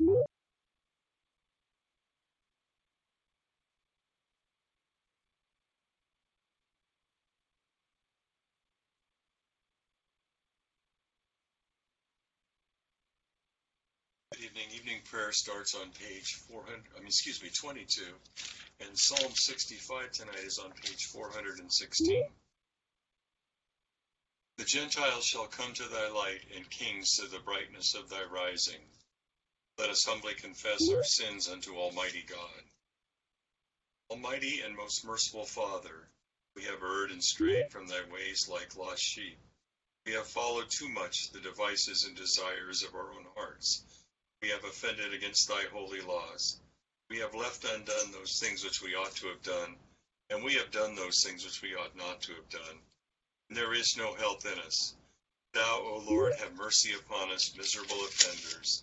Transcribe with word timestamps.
Evening. 0.00 0.24
Evening 14.74 15.00
prayer 15.04 15.30
starts 15.30 15.74
on 15.74 15.90
page 15.92 16.34
400, 16.48 16.80
I 16.96 16.98
mean, 16.98 17.06
excuse 17.08 17.42
me, 17.42 17.50
22. 17.50 18.02
And 18.80 18.98
Psalm 18.98 19.32
65 19.34 20.10
tonight 20.10 20.38
is 20.44 20.58
on 20.58 20.72
page 20.72 21.04
416. 21.12 22.24
The 24.56 24.64
Gentiles 24.64 25.24
shall 25.24 25.46
come 25.46 25.74
to 25.74 25.84
thy 25.84 26.08
light, 26.08 26.40
and 26.56 26.68
kings 26.70 27.16
to 27.16 27.26
the 27.28 27.40
brightness 27.40 27.94
of 27.94 28.08
thy 28.08 28.24
rising. 28.24 28.80
Let 29.78 29.90
us 29.90 30.04
humbly 30.04 30.34
confess 30.34 30.88
our 30.90 31.04
sins 31.04 31.48
unto 31.48 31.76
Almighty 31.76 32.24
God. 32.28 32.62
Almighty 34.10 34.60
and 34.60 34.76
most 34.76 35.04
merciful 35.04 35.44
Father, 35.44 36.08
we 36.54 36.64
have 36.64 36.82
erred 36.82 37.10
and 37.10 37.22
strayed 37.22 37.70
from 37.70 37.86
thy 37.86 38.02
ways 38.10 38.48
like 38.48 38.76
lost 38.76 39.02
sheep. 39.02 39.38
We 40.06 40.12
have 40.12 40.26
followed 40.26 40.70
too 40.70 40.88
much 40.88 41.30
the 41.30 41.40
devices 41.40 42.04
and 42.04 42.16
desires 42.16 42.82
of 42.82 42.94
our 42.94 43.12
own 43.12 43.26
hearts 43.34 43.82
we 44.42 44.48
have 44.48 44.64
offended 44.64 45.14
against 45.14 45.46
thy 45.48 45.62
holy 45.72 46.00
laws. 46.00 46.58
We 47.08 47.18
have 47.18 47.32
left 47.34 47.64
undone 47.64 48.10
those 48.10 48.40
things 48.40 48.64
which 48.64 48.82
we 48.82 48.96
ought 48.96 49.14
to 49.16 49.28
have 49.28 49.42
done, 49.42 49.76
and 50.30 50.42
we 50.42 50.54
have 50.54 50.72
done 50.72 50.96
those 50.96 51.22
things 51.22 51.44
which 51.44 51.62
we 51.62 51.76
ought 51.76 51.94
not 51.94 52.20
to 52.22 52.34
have 52.34 52.48
done. 52.48 52.78
And 53.48 53.56
there 53.56 53.72
is 53.72 53.96
no 53.96 54.14
health 54.14 54.44
in 54.44 54.58
us. 54.58 54.94
Thou, 55.54 55.80
O 55.84 56.04
Lord, 56.08 56.34
have 56.34 56.54
mercy 56.54 56.92
upon 56.92 57.30
us, 57.30 57.54
miserable 57.56 58.04
offenders. 58.04 58.82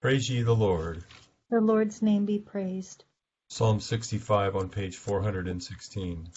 Praise 0.00 0.30
ye 0.30 0.40
the 0.40 0.56
Lord. 0.56 1.04
The 1.50 1.60
Lord's 1.60 2.00
name 2.00 2.24
be 2.24 2.38
praised. 2.38 3.04
Psalm 3.50 3.80
65 3.80 4.56
on 4.56 4.70
page 4.70 4.96
416. 4.96 6.28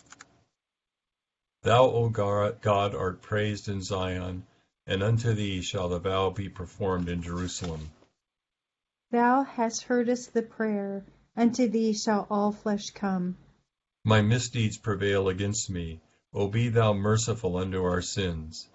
Thou, 1.62 1.84
O 1.86 2.10
God, 2.10 2.60
art 2.66 3.22
praised 3.22 3.70
in 3.70 3.82
Zion, 3.82 4.46
and 4.86 5.02
unto 5.02 5.34
thee 5.34 5.62
shall 5.62 5.88
the 5.88 6.00
vow 6.00 6.30
be 6.30 6.50
performed 6.50 7.08
in 7.08 7.22
Jerusalem. 7.22 7.90
Thou 9.12 9.44
hast 9.44 9.84
heardest 9.84 10.34
the 10.34 10.42
prayer, 10.42 11.06
unto 11.38 11.70
thee 11.70 11.94
shall 11.94 12.28
all 12.30 12.52
flesh 12.52 12.90
come. 12.90 13.38
My 14.04 14.22
misdeeds 14.22 14.78
prevail 14.78 15.30
against 15.30 15.70
me. 15.70 16.02
O 16.34 16.50
be 16.50 16.68
thou 16.68 16.92
merciful 16.92 17.56
unto 17.56 17.82
our 17.82 18.02
sins. 18.02 18.68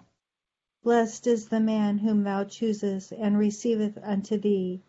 Blessed 0.81 1.27
is 1.27 1.49
the 1.49 1.59
man 1.59 1.97
whom 1.97 2.23
thou 2.23 2.45
choosest, 2.45 3.11
and 3.11 3.37
receiveth 3.37 3.97
unto 4.01 4.37
thee. 4.37 4.81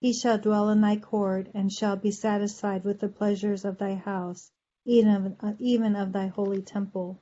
He 0.00 0.12
shall 0.12 0.38
dwell 0.38 0.70
in 0.70 0.80
thy 0.80 0.96
court, 0.96 1.46
and 1.54 1.72
shall 1.72 1.94
be 1.94 2.10
satisfied 2.10 2.82
with 2.82 2.98
the 2.98 3.08
pleasures 3.08 3.64
of 3.64 3.78
thy 3.78 3.94
house, 3.94 4.50
even 4.84 5.36
of, 5.38 5.60
even 5.60 5.94
of 5.94 6.12
thy 6.12 6.26
holy 6.26 6.62
temple. 6.62 7.20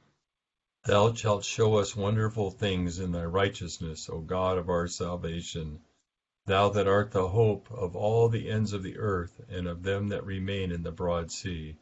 Thou 0.86 1.12
shalt 1.12 1.44
show 1.44 1.74
us 1.74 1.94
wonderful 1.94 2.50
things 2.50 2.98
in 2.98 3.12
thy 3.12 3.26
righteousness, 3.26 4.08
O 4.08 4.20
God 4.22 4.56
of 4.56 4.70
our 4.70 4.88
salvation. 4.88 5.80
Thou 6.46 6.70
that 6.70 6.88
art 6.88 7.10
the 7.10 7.28
hope 7.28 7.70
of 7.70 7.94
all 7.94 8.30
the 8.30 8.48
ends 8.48 8.72
of 8.72 8.82
the 8.82 8.96
earth, 8.96 9.38
and 9.50 9.66
of 9.68 9.82
them 9.82 10.08
that 10.08 10.24
remain 10.24 10.72
in 10.72 10.82
the 10.82 10.92
broad 10.92 11.30
sea. 11.30 11.76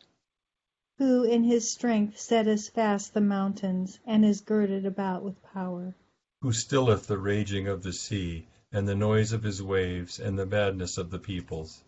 Who 0.99 1.23
in 1.23 1.45
his 1.45 1.71
strength 1.71 2.19
setteth 2.19 2.71
fast 2.71 3.15
the 3.15 3.21
mountains, 3.21 4.01
and 4.05 4.25
is 4.25 4.41
girded 4.41 4.85
about 4.85 5.23
with 5.23 5.41
power. 5.45 5.95
Who 6.43 6.53
stilleth 6.53 7.07
the 7.07 7.19
raging 7.19 7.69
of 7.69 7.85
the 7.85 7.93
sea, 7.93 8.49
and 8.73 8.89
the 8.89 8.97
noise 8.97 9.33
of 9.33 9.45
his 9.45 9.63
waves, 9.63 10.19
and 10.19 10.37
the 10.37 10.45
madness 10.45 10.99
of 10.99 11.09
the 11.09 11.21
peoples. 11.21 11.85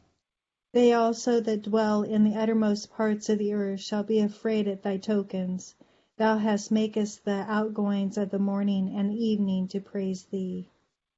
They 0.72 0.92
also 0.92 1.40
that 1.40 1.62
dwell 1.62 2.04
in 2.04 2.22
the 2.22 2.36
uttermost 2.36 2.92
parts 2.92 3.28
of 3.28 3.38
the 3.38 3.52
earth 3.52 3.80
shall 3.80 4.04
be 4.04 4.20
afraid 4.20 4.68
at 4.68 4.84
thy 4.84 4.98
tokens. 4.98 5.74
Thou 6.18 6.38
hast 6.38 6.70
makest 6.70 7.24
the 7.24 7.44
outgoings 7.48 8.16
of 8.16 8.30
the 8.30 8.38
morning 8.38 8.94
and 8.96 9.12
evening 9.12 9.66
to 9.68 9.80
praise 9.80 10.22
thee. 10.22 10.68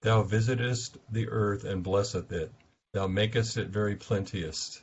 Thou 0.01 0.23
visitest 0.23 0.97
the 1.13 1.29
earth 1.29 1.65
and 1.65 1.85
blesseth 1.85 2.33
it. 2.33 2.51
Thou 2.93 3.07
makest 3.07 3.59
it 3.59 3.69
very 3.69 3.97
plenteous. 3.97 4.81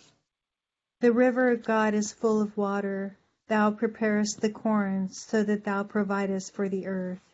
The 0.99 1.11
river 1.11 1.49
of 1.49 1.63
God 1.63 1.95
is 1.95 2.13
full 2.13 2.39
of 2.39 2.55
water. 2.55 3.17
Thou 3.47 3.71
preparest 3.71 4.41
the 4.41 4.51
corn, 4.51 5.09
so 5.09 5.41
that 5.43 5.63
thou 5.63 5.81
providest 5.81 6.53
for 6.53 6.69
the 6.69 6.85
earth. 6.85 7.32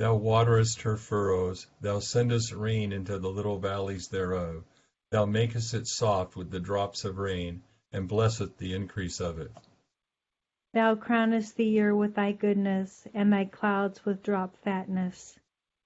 Thou 0.00 0.14
waterest 0.14 0.80
her 0.80 0.96
furrows. 0.96 1.66
Thou 1.82 1.98
sendest 1.98 2.54
rain 2.54 2.90
into 2.90 3.18
the 3.18 3.28
little 3.28 3.58
valleys 3.58 4.08
thereof. 4.08 4.64
Thou 5.10 5.26
makest 5.26 5.74
it 5.74 5.86
soft 5.86 6.36
with 6.36 6.50
the 6.50 6.58
drops 6.58 7.04
of 7.04 7.18
rain, 7.18 7.62
and 7.92 8.08
blesseth 8.08 8.56
the 8.56 8.72
increase 8.72 9.20
of 9.20 9.38
it. 9.38 9.50
Thou 10.72 10.94
crownest 10.94 11.56
the 11.56 11.66
year 11.66 11.94
with 11.94 12.14
thy 12.14 12.32
goodness, 12.32 13.06
and 13.12 13.30
thy 13.30 13.44
clouds 13.44 14.02
with 14.06 14.22
drop 14.22 14.56
fatness. 14.64 15.38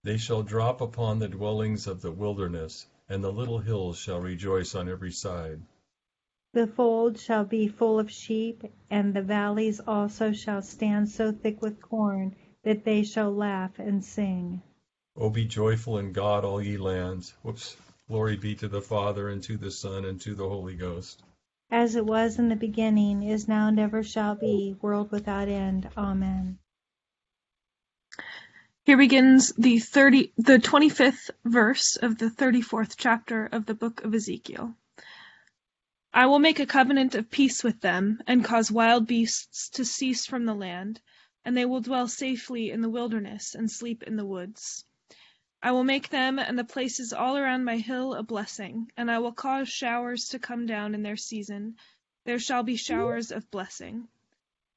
They 0.05 0.17
shall 0.17 0.45
drop 0.45 0.81
upon 0.81 1.19
the 1.19 1.27
dwellings 1.27 1.89
of 1.89 2.01
the 2.01 2.13
wilderness, 2.13 2.87
and 3.09 3.25
the 3.25 3.33
little 3.33 3.59
hills 3.59 3.99
shall 3.99 4.21
rejoice 4.21 4.77
on 4.77 4.89
every 4.89 5.11
side. 5.11 5.61
The 6.53 6.69
fold 6.69 7.19
shall 7.19 7.45
be 7.45 7.67
full 7.67 7.99
of 7.99 8.13
sheep, 8.13 8.63
and 8.89 9.13
the 9.13 9.23
valleys 9.23 9.81
also 9.85 10.31
shall 10.31 10.63
stand 10.63 11.09
so 11.09 11.33
thick 11.33 11.61
with 11.61 11.83
corn 11.83 12.37
that 12.65 12.85
they 12.85 13.03
shall 13.05 13.35
laugh 13.35 13.79
and 13.79 14.05
sing. 14.05 14.63
O 15.17 15.31
be 15.31 15.45
joyful 15.45 15.99
in 15.99 16.13
God, 16.13 16.45
all 16.45 16.61
ye 16.61 16.77
lands. 16.77 17.35
Whoops. 17.43 17.77
Glory 18.09 18.37
be 18.37 18.55
to 18.57 18.69
the 18.69 18.83
Father, 18.83 19.29
and 19.29 19.43
to 19.45 19.57
the 19.57 19.71
Son, 19.71 20.05
and 20.05 20.21
to 20.21 20.35
the 20.35 20.49
Holy 20.49 20.75
Ghost. 20.75 21.23
As 21.71 21.97
it 21.97 22.05
was 22.05 22.39
in 22.39 22.51
the 22.51 22.57
beginning, 22.57 23.23
is 23.23 23.49
now, 23.49 23.69
and 23.69 23.81
ever 23.81 24.03
shall 24.03 24.35
be, 24.35 24.77
world 24.83 25.11
without 25.11 25.49
end. 25.49 25.89
Amen. 25.97 26.59
Here 28.85 28.99
begins 28.99 29.55
the 29.57 29.79
thirty 29.79 30.35
the 30.37 30.59
twenty 30.59 30.91
fifth 30.91 31.31
verse 31.47 31.97
of 31.97 32.19
the 32.19 32.29
thirty 32.29 32.61
fourth 32.61 32.99
chapter 32.99 33.47
of 33.47 33.65
the 33.65 33.75
book 33.75 34.05
of 34.05 34.15
Ezekiel. 34.15 34.75
I 36.13 36.27
will 36.27 36.39
make 36.39 36.61
a 36.61 36.67
covenant 36.67 37.15
of 37.15 37.31
peace 37.31 37.65
with 37.65 37.81
them, 37.81 38.21
and 38.27 38.45
cause 38.45 38.71
wild 38.71 39.07
beasts 39.07 39.71
to 39.71 39.87
cease 39.87 40.27
from 40.27 40.45
the 40.45 40.55
land, 40.55 41.01
and 41.45 41.57
they 41.57 41.65
will 41.65 41.81
dwell 41.81 42.09
safely 42.09 42.71
in 42.71 42.81
the 42.81 42.89
wilderness 42.89 43.55
and 43.55 43.71
sleep 43.71 44.03
in 44.03 44.17
the 44.17 44.25
woods. 44.25 44.85
I 45.63 45.73
will 45.73 45.85
make 45.85 46.09
them 46.09 46.39
and 46.39 46.59
the 46.59 46.65
places 46.65 47.13
all 47.13 47.37
around 47.37 47.65
my 47.65 47.79
hill 47.79 48.15
a 48.15 48.23
blessing, 48.23 48.93
and 48.97 49.11
I 49.11 49.19
will 49.19 49.33
cause 49.33 49.69
showers 49.69 50.29
to 50.31 50.39
come 50.39 50.67
down 50.67 50.95
in 50.95 51.03
their 51.03 51.17
season. 51.17 51.77
There 52.25 52.39
shall 52.39 52.63
be 52.63 52.77
showers 52.77 53.31
of 53.31 53.51
blessing. 53.51 54.09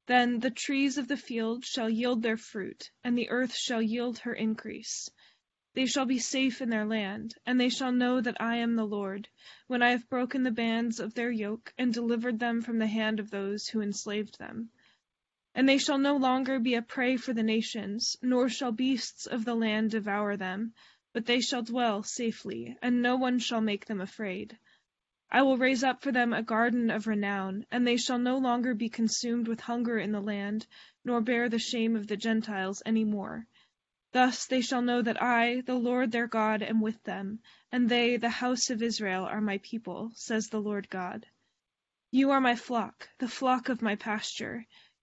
Then 0.06 0.40
the 0.40 0.50
trees 0.50 0.98
of 0.98 1.10
the 1.10 1.18
field 1.18 1.66
shall 1.66 1.90
yield 1.90 2.22
their 2.22 2.38
fruit, 2.38 2.92
and 3.04 3.18
the 3.18 3.30
earth 3.30 3.54
shall 3.54 3.82
yield 3.82 4.20
her 4.20 4.34
increase. 4.34 5.10
They 5.74 5.86
shall 5.86 6.06
be 6.06 6.20
safe 6.20 6.62
in 6.62 6.70
their 6.70 6.86
land, 6.86 7.36
and 7.46 7.60
they 7.60 7.70
shall 7.70 7.92
know 7.92 8.22
that 8.22 8.42
I 8.42 8.56
am 8.58 8.76
the 8.76 8.88
Lord, 8.88 9.28
when 9.68 9.84
I 9.84 9.92
have 9.92 10.10
broken 10.10 10.44
the 10.44 10.52
bands 10.52 11.00
of 11.00 11.14
their 11.14 11.30
yoke 11.30 11.74
and 11.78 11.94
delivered 11.94 12.40
them 12.40 12.62
from 12.62 12.80
the 12.80 12.88
hand 12.88 13.20
of 13.20 13.30
those 13.30 13.68
who 13.68 13.82
enslaved 13.82 14.40
them. 14.40 14.70
And 15.58 15.68
they 15.68 15.80
shall 15.80 15.98
no 15.98 16.18
longer 16.18 16.60
be 16.60 16.76
a 16.76 16.84
prey 16.84 17.18
for 17.18 17.34
the 17.34 17.42
nations, 17.42 18.16
nor 18.22 18.48
shall 18.48 18.72
beasts 18.72 19.26
of 19.26 19.44
the 19.44 19.56
land 19.56 19.90
devour 19.90 20.38
them, 20.38 20.76
but 21.14 21.26
they 21.26 21.42
shall 21.42 21.64
dwell 21.64 22.04
safely, 22.04 22.78
and 22.80 23.02
no 23.02 23.16
one 23.16 23.40
shall 23.40 23.60
make 23.60 23.88
them 23.88 24.00
afraid. 24.00 24.60
I 25.32 25.42
will 25.42 25.58
raise 25.58 25.84
up 25.84 26.04
for 26.04 26.12
them 26.12 26.32
a 26.32 26.44
garden 26.44 26.92
of 26.92 27.08
renown, 27.08 27.66
and 27.72 27.88
they 27.88 27.98
shall 27.98 28.20
no 28.20 28.38
longer 28.38 28.76
be 28.76 28.88
consumed 28.88 29.48
with 29.48 29.62
hunger 29.62 29.98
in 29.98 30.12
the 30.12 30.22
land, 30.22 30.68
nor 31.04 31.22
bear 31.22 31.50
the 31.50 31.58
shame 31.58 31.96
of 31.96 32.06
the 32.06 32.18
Gentiles 32.18 32.84
any 32.86 33.04
more. 33.04 33.48
Thus 34.12 34.46
they 34.46 34.62
shall 34.62 34.84
know 34.84 35.02
that 35.02 35.20
I, 35.20 35.62
the 35.62 35.74
Lord 35.74 36.12
their 36.12 36.28
God, 36.28 36.62
am 36.62 36.82
with 36.82 37.02
them, 37.02 37.40
and 37.72 37.90
they, 37.90 38.18
the 38.18 38.30
house 38.30 38.70
of 38.70 38.84
Israel, 38.84 39.26
are 39.26 39.42
my 39.42 39.58
people, 39.58 40.12
says 40.14 40.50
the 40.50 40.62
Lord 40.62 40.88
God. 40.92 41.26
You 42.12 42.30
are 42.30 42.42
my 42.42 42.56
flock, 42.56 43.10
the 43.18 43.28
flock 43.28 43.70
of 43.70 43.82
my 43.82 43.96
pasture. 43.96 44.68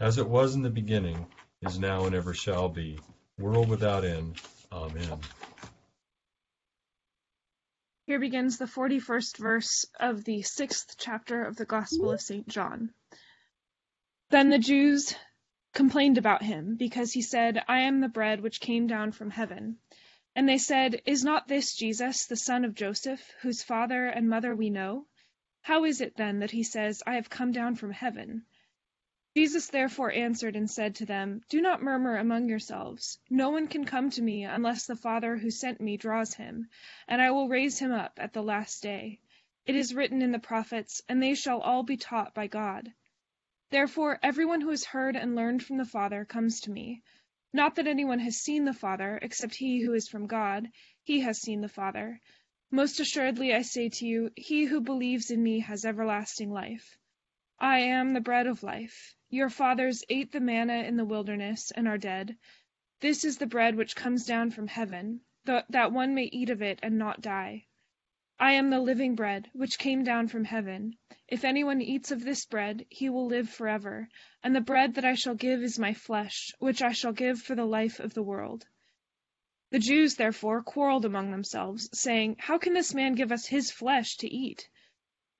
as 0.00 0.18
it 0.18 0.28
was 0.28 0.54
in 0.54 0.62
the 0.62 0.70
beginning, 0.70 1.26
is 1.62 1.78
now, 1.78 2.04
and 2.06 2.14
ever 2.14 2.34
shall 2.34 2.68
be, 2.68 2.98
world 3.38 3.68
without 3.68 4.04
end. 4.04 4.40
Amen. 4.72 5.20
Here 8.06 8.18
begins 8.18 8.58
the 8.58 8.66
41st 8.66 9.38
verse 9.38 9.86
of 9.98 10.24
the 10.24 10.42
sixth 10.42 10.96
chapter 10.98 11.44
of 11.44 11.56
the 11.56 11.64
Gospel 11.64 12.10
of 12.10 12.20
St. 12.20 12.46
John. 12.46 12.92
Then 14.30 14.50
the 14.50 14.58
Jews 14.58 15.14
complained 15.72 16.18
about 16.18 16.42
him, 16.42 16.76
because 16.76 17.12
he 17.12 17.22
said, 17.22 17.62
I 17.66 17.80
am 17.80 18.00
the 18.00 18.08
bread 18.08 18.40
which 18.40 18.60
came 18.60 18.86
down 18.86 19.12
from 19.12 19.30
heaven. 19.30 19.78
And 20.36 20.48
they 20.48 20.58
said, 20.58 21.00
Is 21.06 21.24
not 21.24 21.48
this 21.48 21.74
Jesus, 21.74 22.26
the 22.26 22.36
son 22.36 22.64
of 22.64 22.74
Joseph, 22.74 23.32
whose 23.42 23.62
father 23.62 24.06
and 24.06 24.28
mother 24.28 24.54
we 24.54 24.70
know? 24.70 25.06
How 25.62 25.84
is 25.84 26.00
it 26.00 26.16
then 26.16 26.40
that 26.40 26.50
he 26.50 26.62
says, 26.62 27.02
I 27.06 27.14
have 27.14 27.30
come 27.30 27.52
down 27.52 27.76
from 27.76 27.90
heaven? 27.90 28.44
Jesus 29.36 29.66
therefore 29.66 30.12
answered 30.12 30.54
and 30.54 30.70
said 30.70 30.94
to 30.94 31.06
them, 31.06 31.42
Do 31.48 31.60
not 31.60 31.82
murmur 31.82 32.16
among 32.16 32.48
yourselves. 32.48 33.18
No 33.28 33.50
one 33.50 33.66
can 33.66 33.84
come 33.84 34.10
to 34.10 34.22
me 34.22 34.44
unless 34.44 34.86
the 34.86 34.94
Father 34.94 35.36
who 35.36 35.50
sent 35.50 35.80
me 35.80 35.96
draws 35.96 36.34
him, 36.34 36.68
and 37.08 37.20
I 37.20 37.32
will 37.32 37.48
raise 37.48 37.80
him 37.80 37.90
up 37.90 38.12
at 38.22 38.32
the 38.32 38.44
last 38.44 38.80
day. 38.80 39.18
It 39.66 39.74
is 39.74 39.92
written 39.92 40.22
in 40.22 40.30
the 40.30 40.38
prophets, 40.38 41.02
and 41.08 41.20
they 41.20 41.34
shall 41.34 41.60
all 41.60 41.82
be 41.82 41.96
taught 41.96 42.32
by 42.32 42.46
God. 42.46 42.92
Therefore 43.70 44.20
everyone 44.22 44.60
who 44.60 44.70
has 44.70 44.84
heard 44.84 45.16
and 45.16 45.34
learned 45.34 45.64
from 45.64 45.78
the 45.78 45.84
Father 45.84 46.24
comes 46.24 46.60
to 46.60 46.70
me. 46.70 47.02
Not 47.52 47.74
that 47.74 47.88
anyone 47.88 48.20
has 48.20 48.36
seen 48.36 48.64
the 48.64 48.72
Father, 48.72 49.18
except 49.20 49.56
he 49.56 49.80
who 49.80 49.94
is 49.94 50.08
from 50.08 50.28
God. 50.28 50.68
He 51.02 51.22
has 51.22 51.40
seen 51.40 51.60
the 51.60 51.68
Father. 51.68 52.20
Most 52.70 53.00
assuredly 53.00 53.52
I 53.52 53.62
say 53.62 53.88
to 53.88 54.06
you, 54.06 54.30
he 54.36 54.66
who 54.66 54.80
believes 54.80 55.32
in 55.32 55.42
me 55.42 55.58
has 55.58 55.84
everlasting 55.84 56.52
life. 56.52 56.96
I 57.58 57.78
am 57.78 58.12
the 58.12 58.20
bread 58.20 58.46
of 58.46 58.62
life. 58.62 59.16
Your 59.34 59.50
fathers 59.50 60.04
ate 60.08 60.30
the 60.30 60.38
manna 60.38 60.84
in 60.84 60.96
the 60.96 61.04
wilderness 61.04 61.72
and 61.72 61.88
are 61.88 61.98
dead. 61.98 62.36
This 63.00 63.24
is 63.24 63.38
the 63.38 63.48
bread 63.48 63.74
which 63.74 63.96
comes 63.96 64.24
down 64.24 64.52
from 64.52 64.68
heaven, 64.68 65.22
that 65.44 65.90
one 65.90 66.14
may 66.14 66.26
eat 66.26 66.50
of 66.50 66.62
it 66.62 66.78
and 66.84 66.98
not 66.98 67.20
die. 67.20 67.66
I 68.38 68.52
am 68.52 68.70
the 68.70 68.78
living 68.78 69.16
bread 69.16 69.50
which 69.52 69.80
came 69.80 70.04
down 70.04 70.28
from 70.28 70.44
heaven. 70.44 70.98
If 71.26 71.44
anyone 71.44 71.82
eats 71.82 72.12
of 72.12 72.22
this 72.22 72.46
bread, 72.46 72.86
he 72.88 73.08
will 73.10 73.26
live 73.26 73.50
forever. 73.50 74.08
And 74.44 74.54
the 74.54 74.60
bread 74.60 74.94
that 74.94 75.04
I 75.04 75.16
shall 75.16 75.34
give 75.34 75.64
is 75.64 75.80
my 75.80 75.94
flesh, 75.94 76.52
which 76.60 76.80
I 76.80 76.92
shall 76.92 77.12
give 77.12 77.42
for 77.42 77.56
the 77.56 77.66
life 77.66 77.98
of 77.98 78.14
the 78.14 78.22
world. 78.22 78.68
The 79.70 79.80
Jews 79.80 80.14
therefore 80.14 80.62
quarreled 80.62 81.04
among 81.04 81.32
themselves, 81.32 81.90
saying, 81.92 82.36
How 82.38 82.58
can 82.58 82.72
this 82.72 82.94
man 82.94 83.16
give 83.16 83.32
us 83.32 83.46
his 83.46 83.72
flesh 83.72 84.16
to 84.18 84.28
eat? 84.32 84.68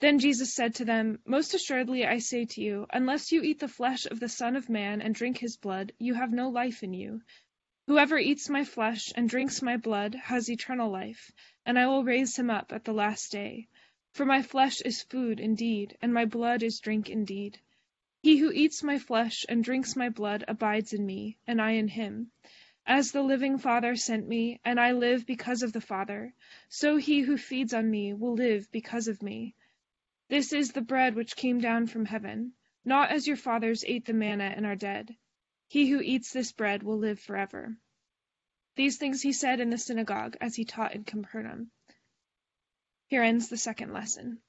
Then 0.01 0.19
Jesus 0.19 0.53
said 0.53 0.75
to 0.75 0.85
them, 0.85 1.21
Most 1.25 1.55
assuredly 1.55 2.05
I 2.05 2.19
say 2.19 2.47
to 2.47 2.61
you, 2.61 2.87
unless 2.93 3.31
you 3.31 3.43
eat 3.43 3.61
the 3.61 3.69
flesh 3.69 4.07
of 4.07 4.19
the 4.19 4.29
Son 4.29 4.57
of 4.57 4.69
Man 4.69 5.01
and 5.01 5.15
drink 5.15 5.39
his 5.39 5.57
blood, 5.57 5.93
you 6.01 6.15
have 6.15 6.33
no 6.33 6.49
life 6.49 6.83
in 6.83 6.93
you. 6.93 7.23
Whoever 7.87 8.19
eats 8.19 8.49
my 8.49 8.65
flesh 8.65 9.13
and 9.15 9.29
drinks 9.29 9.63
my 9.63 9.77
blood 9.77 10.17
has 10.17 10.51
eternal 10.51 10.91
life, 10.91 11.31
and 11.65 11.79
I 11.79 11.87
will 11.87 12.03
raise 12.03 12.37
him 12.37 12.51
up 12.51 12.73
at 12.73 12.85
the 12.85 12.93
last 12.93 13.31
day. 13.31 13.69
For 14.15 14.25
my 14.25 14.43
flesh 14.43 14.81
is 14.81 15.05
food 15.05 15.39
indeed, 15.39 15.97
and 16.03 16.13
my 16.13 16.25
blood 16.25 16.65
is 16.65 16.81
drink 16.81 17.09
indeed. 17.09 17.61
He 18.21 18.39
who 18.39 18.51
eats 18.51 18.83
my 18.83 18.99
flesh 18.99 19.47
and 19.49 19.63
drinks 19.63 19.95
my 19.95 20.09
blood 20.09 20.45
abides 20.49 20.93
in 20.93 21.07
me, 21.07 21.39
and 21.47 21.63
I 21.63 21.73
in 21.73 21.87
him. 21.87 22.33
As 22.85 23.13
the 23.13 23.23
living 23.23 23.59
Father 23.59 23.95
sent 23.95 24.27
me, 24.27 24.61
and 24.65 24.81
I 24.81 24.91
live 24.91 25.25
because 25.25 25.63
of 25.63 25.73
the 25.73 25.81
Father, 25.81 26.35
so 26.69 26.97
he 26.97 27.21
who 27.21 27.37
feeds 27.39 27.73
on 27.73 27.89
me 27.89 28.13
will 28.13 28.35
live 28.35 28.73
because 28.73 29.07
of 29.07 29.23
me. 29.23 29.55
This 30.35 30.53
is 30.53 30.73
the 30.73 30.81
bread 30.81 31.15
which 31.15 31.37
came 31.37 31.61
down 31.61 31.87
from 31.87 32.07
heaven, 32.07 32.55
not 32.85 33.13
as 33.13 33.25
your 33.25 33.37
fathers 33.37 33.85
ate 33.87 34.05
the 34.05 34.13
manna 34.13 34.53
and 34.57 34.67
are 34.67 34.75
dead. 34.75 35.17
He 35.69 35.89
who 35.89 36.01
eats 36.01 36.33
this 36.33 36.51
bread 36.51 36.83
will 36.83 36.99
live 36.99 37.21
forever. 37.21 37.77
These 38.75 38.97
things 38.97 39.23
he 39.23 39.33
said 39.33 39.61
in 39.61 39.71
the 39.71 39.79
synagogue 39.79 40.37
as 40.41 40.57
he 40.57 40.65
taught 40.65 40.93
in 40.93 41.05
Capernaum. 41.05 41.71
Here 43.07 43.23
ends 43.23 43.49
the 43.49 43.57
second 43.57 43.93
lesson. 43.93 44.41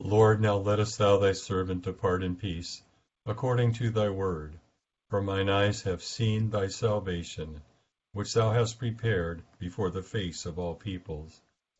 Lord, 0.00 0.40
now 0.40 0.56
lettest 0.56 0.98
thou 0.98 1.18
thy 1.18 1.30
servant 1.30 1.84
depart 1.84 2.24
in 2.24 2.34
peace, 2.34 2.82
according 3.26 3.74
to 3.74 3.90
thy 3.90 4.10
word. 4.10 4.58
For 5.08 5.22
mine 5.22 5.48
eyes 5.48 5.82
have 5.82 6.02
seen 6.02 6.50
thy 6.50 6.66
salvation, 6.66 7.62
which 8.10 8.34
thou 8.34 8.50
hast 8.50 8.80
prepared 8.80 9.44
before 9.60 9.92
the 9.92 10.02
face 10.02 10.46
of 10.46 10.58
all 10.58 10.74
peoples 10.74 11.40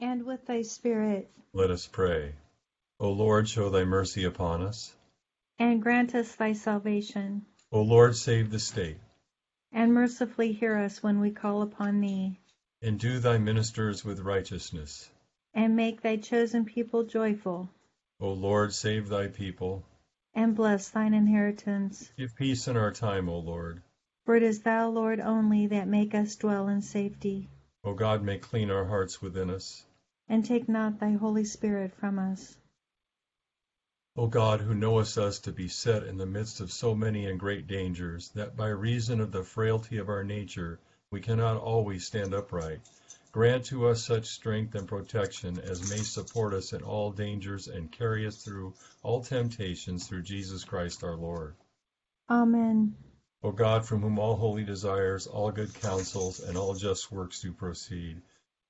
And 0.00 0.24
with 0.24 0.46
thy 0.46 0.62
spirit. 0.62 1.28
Let 1.52 1.72
us 1.72 1.88
pray. 1.88 2.34
O 3.00 3.10
Lord, 3.10 3.48
show 3.48 3.68
thy 3.68 3.82
mercy 3.84 4.24
upon 4.24 4.62
us. 4.62 4.94
And 5.58 5.82
grant 5.82 6.14
us 6.14 6.36
thy 6.36 6.52
salvation. 6.52 7.44
O 7.72 7.82
Lord, 7.82 8.14
save 8.14 8.50
the 8.50 8.60
state. 8.60 8.98
And 9.72 9.92
mercifully 9.92 10.52
hear 10.52 10.76
us 10.76 11.02
when 11.02 11.18
we 11.18 11.32
call 11.32 11.62
upon 11.62 12.00
thee. 12.00 12.38
Endue 12.80 13.18
thy 13.18 13.38
ministers 13.38 14.04
with 14.04 14.20
righteousness. 14.20 15.10
And 15.52 15.74
make 15.74 16.00
thy 16.00 16.16
chosen 16.16 16.64
people 16.64 17.02
joyful. 17.02 17.68
O 18.20 18.32
Lord, 18.32 18.72
save 18.72 19.08
thy 19.08 19.26
people. 19.26 19.84
And 20.32 20.54
bless 20.54 20.90
thine 20.90 21.12
inheritance. 21.12 22.08
Give 22.16 22.34
peace 22.36 22.68
in 22.68 22.76
our 22.76 22.92
time, 22.92 23.28
O 23.28 23.40
Lord. 23.40 23.82
For 24.24 24.36
it 24.36 24.44
is 24.44 24.62
thou, 24.62 24.90
Lord, 24.90 25.18
only 25.18 25.66
that 25.66 25.88
make 25.88 26.14
us 26.14 26.36
dwell 26.36 26.68
in 26.68 26.82
safety. 26.82 27.48
O 27.82 27.94
God, 27.94 28.22
make 28.22 28.42
clean 28.42 28.70
our 28.70 28.84
hearts 28.84 29.20
within 29.20 29.50
us. 29.50 29.84
And 30.28 30.44
take 30.44 30.68
not 30.68 31.00
thy 31.00 31.12
Holy 31.12 31.44
Spirit 31.44 31.94
from 31.94 32.18
us. 32.18 32.58
O 34.16 34.26
God, 34.26 34.60
who 34.60 34.74
knowest 34.74 35.16
us 35.16 35.38
to 35.40 35.52
be 35.52 35.68
set 35.68 36.02
in 36.02 36.18
the 36.18 36.26
midst 36.26 36.60
of 36.60 36.72
so 36.72 36.94
many 36.94 37.26
and 37.26 37.38
great 37.38 37.68
dangers, 37.68 38.30
that 38.30 38.56
by 38.56 38.66
reason 38.66 39.20
of 39.20 39.30
the 39.30 39.44
frailty 39.44 39.98
of 39.98 40.08
our 40.08 40.24
nature 40.24 40.80
we 41.10 41.20
cannot 41.20 41.56
always 41.56 42.04
stand 42.04 42.34
upright, 42.34 42.80
grant 43.30 43.64
to 43.66 43.86
us 43.86 44.04
such 44.04 44.26
strength 44.26 44.74
and 44.74 44.88
protection 44.88 45.58
as 45.60 45.88
may 45.88 46.02
support 46.02 46.52
us 46.52 46.72
in 46.72 46.82
all 46.82 47.12
dangers 47.12 47.68
and 47.68 47.92
carry 47.92 48.26
us 48.26 48.42
through 48.42 48.74
all 49.02 49.22
temptations 49.22 50.08
through 50.08 50.22
Jesus 50.22 50.64
Christ 50.64 51.04
our 51.04 51.16
Lord. 51.16 51.54
Amen. 52.28 52.96
O 53.42 53.52
God, 53.52 53.86
from 53.86 54.02
whom 54.02 54.18
all 54.18 54.34
holy 54.34 54.64
desires, 54.64 55.28
all 55.28 55.52
good 55.52 55.72
counsels, 55.74 56.40
and 56.40 56.58
all 56.58 56.74
just 56.74 57.12
works 57.12 57.40
do 57.40 57.52
proceed, 57.52 58.20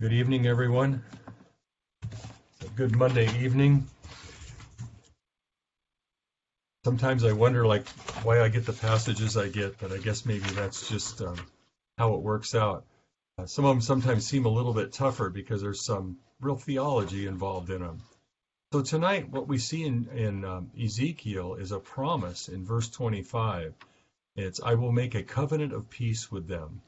Good 0.00 0.12
evening, 0.12 0.46
everyone 0.46 1.02
good 2.76 2.94
Monday 2.94 3.26
evening. 3.42 3.88
Sometimes 6.84 7.24
I 7.24 7.32
wonder, 7.32 7.66
like, 7.66 7.88
why 8.22 8.40
I 8.40 8.48
get 8.48 8.64
the 8.64 8.72
passages 8.72 9.36
I 9.36 9.48
get, 9.48 9.80
but 9.80 9.90
I 9.90 9.96
guess 9.96 10.24
maybe 10.24 10.48
that's 10.50 10.88
just 10.88 11.20
um, 11.20 11.34
how 11.98 12.14
it 12.14 12.20
works 12.20 12.54
out. 12.54 12.84
Uh, 13.36 13.46
some 13.46 13.64
of 13.64 13.74
them 13.74 13.80
sometimes 13.80 14.24
seem 14.24 14.44
a 14.44 14.48
little 14.48 14.72
bit 14.72 14.92
tougher 14.92 15.30
because 15.30 15.60
there's 15.60 15.84
some 15.84 16.18
real 16.40 16.54
theology 16.54 17.26
involved 17.26 17.70
in 17.70 17.80
them. 17.80 17.98
So 18.72 18.82
tonight, 18.82 19.28
what 19.28 19.48
we 19.48 19.58
see 19.58 19.84
in, 19.84 20.06
in 20.14 20.44
um, 20.44 20.70
Ezekiel 20.80 21.54
is 21.54 21.72
a 21.72 21.80
promise 21.80 22.46
in 22.48 22.64
verse 22.64 22.88
25. 22.88 23.74
It's, 24.36 24.60
I 24.62 24.74
will 24.74 24.92
make 24.92 25.16
a 25.16 25.24
covenant 25.24 25.72
of 25.72 25.90
peace 25.90 26.30
with 26.30 26.46
them. 26.46 26.82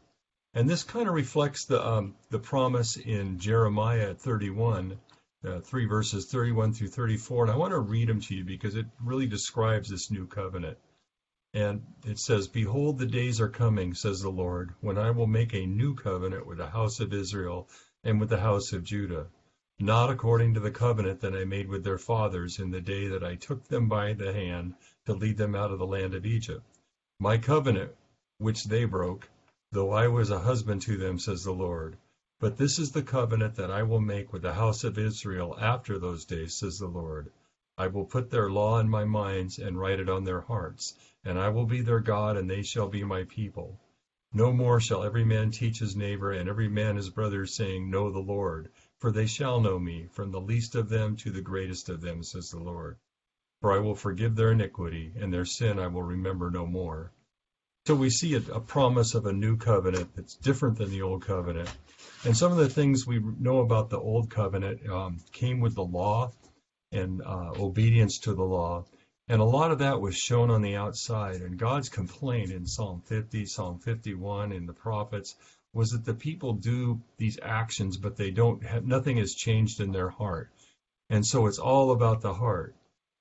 And 0.53 0.69
this 0.69 0.83
kind 0.83 1.09
of 1.09 1.15
reflects 1.15 1.65
the, 1.65 1.87
um, 1.87 2.17
the 2.31 2.39
promise 2.39 2.97
in 2.97 3.39
Jeremiah 3.39 4.15
31 4.15 4.99
uh, 5.43 5.61
3 5.61 5.87
verses 5.87 6.27
31 6.27 6.75
through 6.75 6.89
34. 6.89 7.45
And 7.45 7.53
I 7.53 7.57
want 7.57 7.73
to 7.73 7.79
read 7.79 8.09
them 8.09 8.21
to 8.21 8.35
you 8.35 8.45
because 8.45 8.77
it 8.77 8.87
really 9.03 9.27
describes 9.27 9.89
this 9.89 10.11
new 10.11 10.27
covenant. 10.27 10.77
And 11.55 11.83
it 12.05 12.19
says, 12.19 12.47
Behold, 12.47 12.99
the 12.99 13.07
days 13.07 13.41
are 13.41 13.49
coming, 13.49 13.95
says 13.95 14.21
the 14.21 14.31
Lord, 14.31 14.75
when 14.81 14.99
I 14.99 15.11
will 15.11 15.27
make 15.27 15.55
a 15.55 15.67
new 15.67 15.95
covenant 15.95 16.47
with 16.47 16.59
the 16.59 16.69
house 16.69 17.01
of 17.01 17.13
Israel 17.13 17.69
and 18.05 18.21
with 18.21 18.29
the 18.29 18.41
house 18.41 18.73
of 18.73 18.85
Judah, 18.85 19.29
not 19.79 20.11
according 20.11 20.55
to 20.55 20.61
the 20.61 20.71
covenant 20.71 21.21
that 21.21 21.35
I 21.35 21.45
made 21.45 21.69
with 21.69 21.85
their 21.85 21.99
fathers 21.99 22.59
in 22.59 22.71
the 22.71 22.81
day 22.81 23.09
that 23.09 23.25
I 23.25 23.35
took 23.35 23.67
them 23.69 23.89
by 23.89 24.13
the 24.13 24.33
hand 24.33 24.75
to 25.07 25.15
lead 25.15 25.39
them 25.39 25.55
out 25.55 25.73
of 25.73 25.79
the 25.79 25.87
land 25.87 26.15
of 26.15 26.27
Egypt. 26.27 26.65
My 27.19 27.39
covenant, 27.39 27.93
which 28.39 28.65
they 28.65 28.85
broke, 28.85 29.29
though 29.73 29.93
I 29.93 30.09
was 30.09 30.31
a 30.31 30.41
husband 30.41 30.83
to 30.83 30.97
them, 30.97 31.19
says 31.19 31.45
the 31.45 31.53
Lord. 31.53 31.97
But 32.41 32.57
this 32.57 32.79
is 32.79 32.91
the 32.91 33.03
covenant 33.03 33.55
that 33.55 33.71
I 33.71 33.85
will 33.85 34.01
make 34.01 34.33
with 34.33 34.43
the 34.43 34.55
house 34.55 34.83
of 34.83 34.99
Israel 34.99 35.57
after 35.61 35.97
those 35.97 36.25
days, 36.25 36.55
says 36.55 36.79
the 36.79 36.89
Lord. 36.89 37.31
I 37.79 37.87
will 37.87 38.05
put 38.05 38.31
their 38.31 38.51
law 38.51 38.81
in 38.81 38.89
my 38.89 39.05
minds 39.05 39.59
and 39.59 39.79
write 39.79 40.01
it 40.01 40.09
on 40.09 40.25
their 40.25 40.41
hearts, 40.41 40.95
and 41.25 41.39
I 41.39 41.51
will 41.51 41.67
be 41.67 41.83
their 41.83 42.01
God, 42.01 42.37
and 42.37 42.51
they 42.51 42.63
shall 42.63 42.89
be 42.89 43.05
my 43.05 43.25
people. 43.25 43.79
No 44.33 44.53
more 44.53 44.81
shall 44.81 45.05
every 45.05 45.25
man 45.25 45.51
teach 45.51 45.79
his 45.79 45.95
neighbor 45.95 46.33
and 46.33 46.49
every 46.49 46.69
man 46.69 46.97
his 46.97 47.11
brother, 47.11 47.47
saying, 47.47 47.89
Know 47.89 48.11
the 48.11 48.19
Lord, 48.19 48.71
for 48.99 49.13
they 49.13 49.27
shall 49.27 49.61
know 49.61 49.79
me, 49.79 50.09
from 50.11 50.33
the 50.33 50.41
least 50.41 50.75
of 50.75 50.89
them 50.89 51.15
to 51.17 51.31
the 51.31 51.41
greatest 51.41 51.89
of 51.89 52.01
them, 52.01 52.23
says 52.25 52.51
the 52.51 52.59
Lord. 52.59 52.97
For 53.61 53.73
I 53.73 53.79
will 53.79 53.95
forgive 53.95 54.35
their 54.35 54.51
iniquity, 54.51 55.13
and 55.17 55.33
their 55.33 55.45
sin 55.45 55.79
I 55.79 55.87
will 55.87 56.03
remember 56.03 56.51
no 56.51 56.67
more. 56.67 57.13
So 57.91 57.97
we 57.97 58.09
see 58.09 58.35
a, 58.35 58.43
a 58.53 58.61
promise 58.61 59.17
of 59.17 59.27
a 59.27 59.33
new 59.33 59.57
covenant 59.57 60.15
that's 60.15 60.37
different 60.37 60.79
than 60.79 60.91
the 60.91 61.03
old 61.03 61.27
covenant. 61.27 61.69
And 62.25 62.37
some 62.37 62.53
of 62.53 62.59
the 62.59 62.69
things 62.69 63.05
we 63.05 63.19
know 63.19 63.59
about 63.59 63.91
the 63.91 63.99
old 63.99 64.31
covenant 64.31 64.89
um, 64.89 65.19
came 65.33 65.59
with 65.59 65.75
the 65.75 65.83
law 65.83 66.31
and 66.93 67.21
uh, 67.21 67.51
obedience 67.59 68.21
to 68.21 68.35
the 68.35 68.45
law. 68.45 68.85
And 69.27 69.41
a 69.41 69.45
lot 69.45 69.73
of 69.73 69.81
that 69.81 70.01
was 70.01 70.17
shown 70.17 70.51
on 70.53 70.63
the 70.63 70.77
outside. 70.77 71.41
And 71.41 71.59
God's 71.59 71.89
complaint 71.89 72.53
in 72.53 72.65
Psalm 72.65 73.03
50, 73.07 73.45
Psalm 73.47 73.81
51, 73.81 74.53
in 74.53 74.67
the 74.67 74.73
prophets 74.73 75.35
was 75.73 75.91
that 75.91 76.05
the 76.05 76.15
people 76.15 76.53
do 76.53 77.01
these 77.17 77.41
actions, 77.43 77.97
but 77.97 78.17
they 78.17 78.31
don't 78.31 78.65
have, 78.65 78.87
nothing 78.87 79.17
has 79.17 79.35
changed 79.35 79.81
in 79.81 79.91
their 79.91 80.11
heart. 80.11 80.53
And 81.09 81.27
so 81.27 81.49
it's 81.49 81.59
all 81.59 81.91
about 81.91 82.21
the 82.21 82.35
heart. 82.35 82.77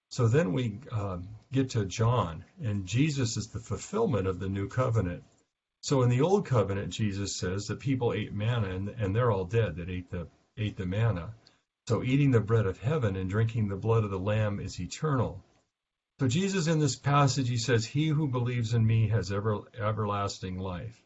So 0.10 0.28
then 0.28 0.54
we 0.54 0.78
um, 0.92 1.28
get 1.52 1.72
to 1.72 1.86
John, 1.86 2.46
and 2.62 2.86
Jesus 2.86 3.38
is 3.38 3.48
the 3.48 3.60
fulfillment 3.60 4.28
of 4.28 4.40
the 4.40 4.50
new 4.50 4.68
covenant. 4.68 5.24
So 5.82 6.04
in 6.04 6.10
the 6.10 6.22
old 6.22 6.46
covenant, 6.46 6.94
Jesus 6.94 7.36
says 7.36 7.68
that 7.68 7.80
people 7.80 8.14
ate 8.14 8.34
manna 8.34 8.70
and, 8.70 8.90
and 8.90 9.16
they're 9.16 9.32
all 9.32 9.46
dead 9.46 9.78
that 9.78 9.90
ate 9.90 10.12
the 10.12 10.28
ate 10.58 10.78
the 10.78 10.86
manna. 10.86 11.34
So 11.88 12.04
eating 12.04 12.32
the 12.32 12.42
bread 12.42 12.66
of 12.66 12.80
heaven 12.80 13.16
and 13.16 13.30
drinking 13.30 13.70
the 13.70 13.78
blood 13.78 14.04
of 14.04 14.12
the 14.12 14.20
Lamb 14.20 14.60
is 14.60 14.80
eternal. 14.80 15.44
So 16.20 16.28
Jesus 16.28 16.68
in 16.68 16.80
this 16.80 16.98
passage 16.98 17.48
he 17.48 17.58
says, 17.58 17.86
"He 17.86 18.10
who 18.10 18.28
believes 18.28 18.74
in 18.74 18.86
me 18.86 19.08
has 19.08 19.32
ever 19.32 19.62
everlasting 19.74 20.60
life." 20.60 21.02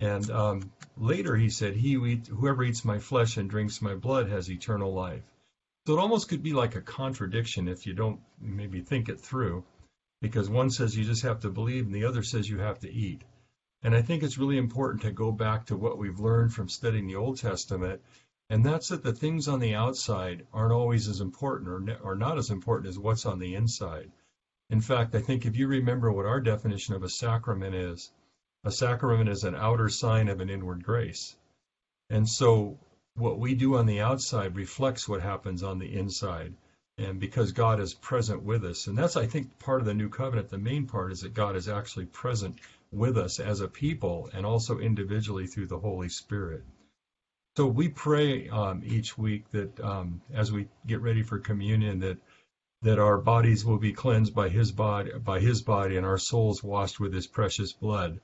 And 0.00 0.28
um, 0.30 0.72
later 0.96 1.36
he 1.36 1.48
said, 1.48 1.76
"He 1.76 1.92
who 1.94 2.06
eat, 2.06 2.26
whoever 2.26 2.64
eats 2.64 2.84
my 2.84 2.98
flesh 2.98 3.36
and 3.36 3.48
drinks 3.48 3.80
my 3.80 3.94
blood 3.94 4.28
has 4.28 4.50
eternal 4.50 4.92
life." 4.92 5.24
So 5.86 5.96
it 5.96 6.00
almost 6.00 6.28
could 6.28 6.42
be 6.42 6.52
like 6.52 6.74
a 6.74 6.80
contradiction 6.80 7.68
if 7.68 7.86
you 7.86 7.94
don't 7.94 8.20
maybe 8.40 8.80
think 8.80 9.08
it 9.08 9.20
through, 9.20 9.64
because 10.20 10.50
one 10.50 10.68
says 10.68 10.96
you 10.96 11.04
just 11.04 11.22
have 11.22 11.38
to 11.40 11.50
believe 11.50 11.86
and 11.86 11.94
the 11.94 12.06
other 12.06 12.24
says 12.24 12.48
you 12.48 12.58
have 12.58 12.80
to 12.80 12.92
eat. 12.92 13.22
And 13.82 13.94
I 13.94 14.02
think 14.02 14.24
it's 14.24 14.36
really 14.36 14.58
important 14.58 15.02
to 15.02 15.12
go 15.12 15.30
back 15.30 15.66
to 15.66 15.76
what 15.76 15.96
we've 15.96 16.18
learned 16.18 16.52
from 16.52 16.68
studying 16.68 17.06
the 17.06 17.14
Old 17.14 17.38
Testament, 17.38 18.02
and 18.50 18.66
that's 18.66 18.88
that 18.88 19.04
the 19.04 19.12
things 19.12 19.46
on 19.46 19.60
the 19.60 19.76
outside 19.76 20.44
aren't 20.52 20.72
always 20.72 21.06
as 21.06 21.20
important 21.20 21.68
or, 21.68 21.98
or 22.02 22.16
not 22.16 22.36
as 22.36 22.50
important 22.50 22.88
as 22.88 22.98
what's 22.98 23.24
on 23.24 23.38
the 23.38 23.54
inside. 23.54 24.10
In 24.70 24.80
fact, 24.80 25.14
I 25.14 25.20
think 25.20 25.46
if 25.46 25.54
you 25.54 25.68
remember 25.68 26.10
what 26.10 26.26
our 26.26 26.40
definition 26.40 26.94
of 26.94 27.04
a 27.04 27.08
sacrament 27.08 27.76
is, 27.76 28.10
a 28.64 28.72
sacrament 28.72 29.28
is 29.28 29.44
an 29.44 29.54
outer 29.54 29.88
sign 29.88 30.26
of 30.28 30.40
an 30.40 30.50
inward 30.50 30.82
grace. 30.82 31.36
And 32.10 32.28
so 32.28 32.76
what 33.16 33.38
we 33.38 33.54
do 33.54 33.76
on 33.76 33.86
the 33.86 34.00
outside 34.00 34.56
reflects 34.56 35.08
what 35.08 35.22
happens 35.22 35.62
on 35.62 35.78
the 35.78 35.94
inside. 35.94 36.54
And 36.98 37.20
because 37.20 37.52
God 37.52 37.80
is 37.80 37.92
present 37.92 38.42
with 38.42 38.64
us. 38.64 38.86
And 38.86 38.96
that's, 38.96 39.16
I 39.16 39.26
think, 39.26 39.58
part 39.58 39.80
of 39.80 39.86
the 39.86 39.94
new 39.94 40.08
covenant. 40.08 40.48
The 40.48 40.58
main 40.58 40.86
part 40.86 41.12
is 41.12 41.20
that 41.20 41.34
God 41.34 41.56
is 41.56 41.68
actually 41.68 42.06
present 42.06 42.58
with 42.90 43.18
us 43.18 43.38
as 43.38 43.60
a 43.60 43.68
people 43.68 44.30
and 44.32 44.46
also 44.46 44.78
individually 44.78 45.46
through 45.46 45.66
the 45.66 45.78
Holy 45.78 46.08
Spirit. 46.08 46.64
So 47.56 47.66
we 47.66 47.88
pray 47.88 48.48
um, 48.48 48.82
each 48.84 49.16
week 49.18 49.50
that 49.52 49.80
um, 49.80 50.20
as 50.32 50.52
we 50.52 50.68
get 50.86 51.00
ready 51.00 51.22
for 51.22 51.38
communion, 51.38 52.00
that 52.00 52.18
that 52.82 52.98
our 52.98 53.18
bodies 53.18 53.64
will 53.64 53.78
be 53.78 53.92
cleansed 53.92 54.34
by 54.34 54.48
His 54.48 54.70
body, 54.70 55.10
by 55.18 55.40
His 55.40 55.62
body, 55.62 55.96
and 55.96 56.06
our 56.06 56.18
souls 56.18 56.62
washed 56.62 57.00
with 57.00 57.12
His 57.14 57.26
precious 57.26 57.72
blood. 57.72 58.20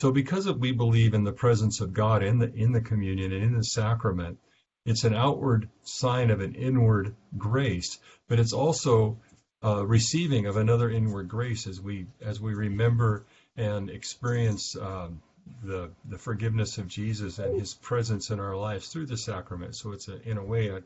So, 0.00 0.10
because 0.10 0.46
of 0.46 0.58
we 0.58 0.72
believe 0.72 1.14
in 1.14 1.24
the 1.24 1.32
presence 1.32 1.80
of 1.80 1.92
God 1.92 2.22
in 2.22 2.38
the 2.38 2.52
in 2.52 2.72
the 2.72 2.80
communion 2.80 3.32
and 3.32 3.44
in 3.44 3.56
the 3.56 3.64
sacrament, 3.64 4.38
it's 4.84 5.04
an 5.04 5.14
outward 5.14 5.68
sign 5.82 6.30
of 6.30 6.40
an 6.40 6.54
inward 6.54 7.14
grace, 7.38 7.98
but 8.28 8.38
it's 8.38 8.52
also 8.52 9.18
uh, 9.64 9.86
receiving 9.86 10.46
of 10.46 10.56
another 10.56 10.90
inward 10.90 11.28
grace 11.28 11.66
as 11.66 11.80
we 11.80 12.06
as 12.20 12.40
we 12.40 12.54
remember 12.54 13.24
and 13.56 13.88
experience 13.88 14.76
um, 14.76 15.22
the 15.62 15.90
the 16.10 16.18
forgiveness 16.18 16.76
of 16.78 16.88
Jesus 16.88 17.38
and 17.38 17.58
His 17.58 17.74
presence 17.74 18.30
in 18.30 18.40
our 18.40 18.56
lives 18.56 18.88
through 18.88 19.06
the 19.06 19.16
sacrament. 19.16 19.74
So 19.76 19.92
it's 19.92 20.08
a, 20.08 20.20
in 20.28 20.36
a 20.36 20.44
way 20.44 20.66
it 20.66 20.84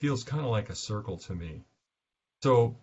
feels 0.00 0.24
kind 0.24 0.44
of 0.44 0.50
like 0.50 0.68
a 0.68 0.74
circle 0.74 1.18
to 1.18 1.34
me. 1.34 1.62
So 2.42 2.76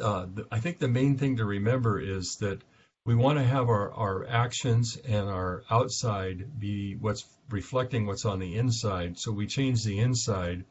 uh, 0.00 0.26
I 0.50 0.60
think 0.60 0.78
the 0.78 0.88
main 0.88 1.18
thing 1.18 1.36
to 1.36 1.44
remember 1.44 2.00
is 2.00 2.36
that 2.36 2.62
we 3.06 3.14
want 3.14 3.38
to 3.38 3.44
have 3.44 3.68
our, 3.68 3.92
our 3.92 4.26
actions 4.28 4.96
and 4.96 5.28
our 5.28 5.64
outside 5.70 6.58
be 6.58 6.96
what's 6.96 7.24
reflecting 7.48 8.06
what's 8.06 8.24
on 8.24 8.38
the 8.38 8.56
inside. 8.56 9.18
So 9.18 9.32
we 9.32 9.46
change 9.46 9.84
the 9.84 9.98
inside, 9.98 10.64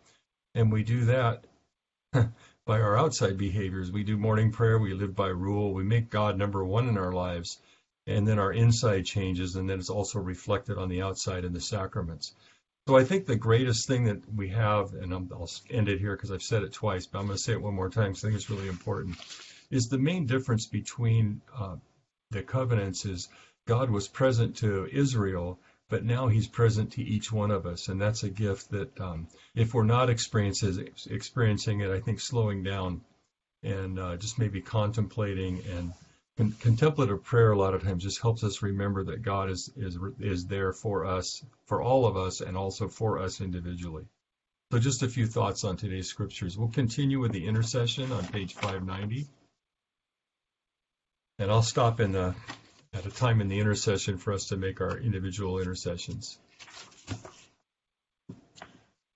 and 0.53 0.71
we 0.71 0.83
do 0.83 1.05
that 1.05 1.45
by 2.13 2.79
our 2.79 2.97
outside 2.97 3.37
behaviors. 3.37 3.91
We 3.91 4.03
do 4.03 4.17
morning 4.17 4.51
prayer, 4.51 4.77
we 4.77 4.93
live 4.93 5.15
by 5.15 5.27
rule, 5.27 5.73
we 5.73 5.83
make 5.83 6.09
God 6.09 6.37
number 6.37 6.63
one 6.63 6.87
in 6.87 6.97
our 6.97 7.11
lives, 7.11 7.57
and 8.05 8.27
then 8.27 8.39
our 8.39 8.53
inside 8.53 9.05
changes, 9.05 9.55
and 9.55 9.69
then 9.69 9.79
it's 9.79 9.89
also 9.89 10.19
reflected 10.19 10.77
on 10.77 10.89
the 10.89 11.01
outside 11.01 11.45
in 11.45 11.53
the 11.53 11.61
sacraments. 11.61 12.33
So 12.87 12.95
I 12.95 13.03
think 13.03 13.25
the 13.25 13.35
greatest 13.35 13.87
thing 13.87 14.05
that 14.05 14.21
we 14.33 14.49
have, 14.49 14.93
and 14.93 15.13
i 15.13 15.17
will 15.17 15.49
end 15.69 15.89
it 15.89 15.99
here 15.99 16.15
because 16.15 16.31
I've 16.31 16.41
said 16.41 16.63
it 16.63 16.73
twice, 16.73 17.05
but 17.05 17.19
I'm 17.19 17.25
going 17.25 17.37
to 17.37 17.43
say 17.43 17.53
it 17.53 17.61
one 17.61 17.75
more 17.75 17.89
time 17.89 18.09
because 18.09 18.23
I 18.23 18.27
think 18.27 18.35
it's 18.35 18.49
really 18.49 18.67
important, 18.67 19.17
is 19.69 19.87
the 19.87 19.97
main 19.97 20.25
difference 20.25 20.65
between 20.65 21.41
uh, 21.55 21.75
the 22.31 22.43
covenants 22.43 23.05
is 23.05 23.27
God 23.65 23.89
was 23.89 24.07
present 24.07 24.57
to 24.57 24.87
Israel, 24.91 25.59
but 25.89 26.05
now 26.05 26.27
He's 26.27 26.47
present 26.47 26.91
to 26.93 27.03
each 27.03 27.31
one 27.31 27.49
of 27.49 27.65
us, 27.65 27.87
and 27.87 27.99
that's 27.99 28.21
a 28.23 28.29
gift 28.29 28.69
that 28.69 28.99
um, 29.01 29.27
if 29.55 29.73
we're 29.73 29.83
not 29.83 30.11
experiencing 30.11 31.81
it, 31.81 31.89
I 31.89 31.99
think 31.99 32.19
slowing 32.19 32.61
down 32.61 33.01
and 33.63 33.99
uh, 33.99 34.15
just 34.15 34.37
maybe 34.37 34.61
contemplating 34.61 35.63
and 35.75 35.91
con- 36.37 36.55
contemplative 36.59 37.23
prayer 37.23 37.51
a 37.51 37.57
lot 37.57 37.73
of 37.73 37.83
times 37.83 38.03
just 38.03 38.21
helps 38.21 38.43
us 38.43 38.61
remember 38.61 39.03
that 39.05 39.23
God 39.23 39.49
is 39.49 39.71
is 39.75 39.97
is 40.19 40.45
there 40.45 40.71
for 40.71 41.05
us, 41.05 41.43
for 41.65 41.81
all 41.81 42.05
of 42.05 42.15
us, 42.15 42.41
and 42.41 42.55
also 42.55 42.87
for 42.87 43.17
us 43.17 43.41
individually. 43.41 44.05
So 44.71 44.77
just 44.77 45.01
a 45.01 45.09
few 45.09 45.25
thoughts 45.25 45.63
on 45.63 45.77
today's 45.77 46.07
scriptures. 46.07 46.59
We'll 46.59 46.69
continue 46.69 47.19
with 47.19 47.31
the 47.31 47.47
intercession 47.47 48.11
on 48.11 48.27
page 48.27 48.53
590. 48.53 49.27
And 51.39 51.49
I'll 51.49 51.63
stop 51.63 52.01
in 52.01 52.11
the, 52.11 52.35
at 52.91 53.05
a 53.05 53.09
time 53.09 53.39
in 53.39 53.47
the 53.47 53.61
intercession 53.61 54.17
for 54.17 54.33
us 54.33 54.47
to 54.47 54.57
make 54.57 54.81
our 54.81 54.97
individual 54.97 55.59
intercessions. 55.59 56.37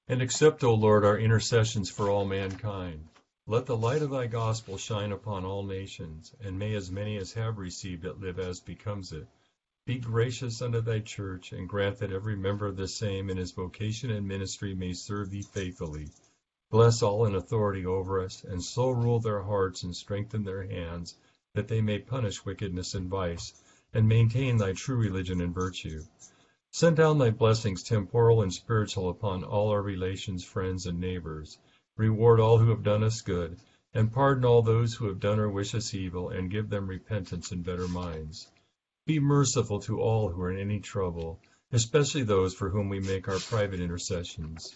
And 0.08 0.22
accept, 0.22 0.64
O 0.64 0.74
Lord, 0.74 1.04
our 1.04 1.18
intercessions 1.18 1.90
for 1.90 2.10
all 2.10 2.24
mankind. 2.24 3.10
Let 3.46 3.66
the 3.66 3.76
light 3.76 4.02
of 4.02 4.10
thy 4.10 4.28
gospel 4.28 4.78
shine 4.78 5.12
upon 5.12 5.44
all 5.44 5.64
nations, 5.64 6.34
and 6.42 6.58
may 6.58 6.76
as 6.76 6.90
many 6.90 7.18
as 7.18 7.34
have 7.34 7.58
received 7.58 8.06
it 8.06 8.22
live 8.22 8.40
as 8.40 8.62
becomes 8.62 9.12
it. 9.12 9.28
Be 9.86 10.00
gracious 10.00 10.62
unto 10.62 10.80
thy 10.80 11.00
church, 11.00 11.52
and 11.52 11.68
grant 11.68 11.98
that 11.98 12.14
every 12.14 12.38
member 12.38 12.68
of 12.68 12.78
the 12.78 12.88
same 12.88 13.30
in 13.30 13.36
his 13.36 13.52
vocation 13.52 14.12
and 14.12 14.26
ministry 14.26 14.74
may 14.74 14.94
serve 14.94 15.30
thee 15.30 15.42
faithfully. 15.42 16.08
Bless 16.72 17.02
all 17.02 17.26
in 17.26 17.36
authority 17.36 17.86
over 17.86 18.24
us, 18.24 18.46
and 18.46 18.64
so 18.64 18.92
rule 18.92 19.20
their 19.20 19.42
hearts 19.42 19.84
and 19.84 19.94
strengthen 19.94 20.46
their 20.46 20.64
hands 20.64 21.16
that 21.54 21.68
they 21.68 21.82
may 21.82 22.00
punish 22.00 22.44
wickedness 22.46 22.96
and 22.96 23.10
vice, 23.10 23.54
and 23.94 24.08
maintain 24.08 24.58
thy 24.58 24.74
true 24.74 24.98
religion 24.98 25.40
and 25.40 25.54
virtue. 25.54 26.02
Send 26.72 26.98
down 26.98 27.20
thy 27.20 27.30
blessings, 27.30 27.84
temporal 27.84 28.42
and 28.42 28.52
spiritual, 28.52 29.10
upon 29.10 29.44
all 29.44 29.70
our 29.70 29.82
relations, 29.82 30.44
friends, 30.44 30.88
and 30.88 31.00
neighbors. 31.00 31.60
Reward 31.96 32.40
all 32.40 32.58
who 32.58 32.72
have 32.72 32.82
done 32.82 33.04
us 33.04 33.22
good, 33.22 33.60
and 33.94 34.12
pardon 34.12 34.46
all 34.46 34.64
those 34.64 34.96
who 34.96 35.06
have 35.06 35.20
done 35.20 35.40
or 35.40 35.50
wish 35.50 35.76
us 35.76 35.94
evil, 35.94 36.30
and 36.30 36.50
give 36.50 36.70
them 36.70 36.88
repentance 36.88 37.52
and 37.52 37.64
better 37.64 37.88
minds. 37.88 38.48
Be 39.06 39.20
merciful 39.20 39.80
to 39.82 40.02
all 40.02 40.30
who 40.30 40.42
are 40.42 40.52
in 40.52 40.58
any 40.58 40.80
trouble, 40.80 41.40
especially 41.72 42.24
those 42.24 42.56
for 42.56 42.70
whom 42.70 42.90
we 42.90 43.00
make 43.00 43.28
our 43.28 43.38
private 43.38 43.80
intercessions. 43.80 44.76